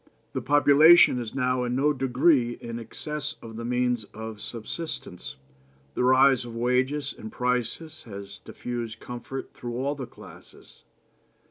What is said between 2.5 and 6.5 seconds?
in excess of the means of subsistence. The rise